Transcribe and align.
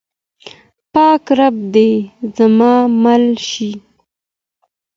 پاک 0.93 1.23
رب 1.37 1.55
دې 1.73 1.89
زموږ 2.35 2.85
مل 3.03 3.25
شي. 3.49 3.71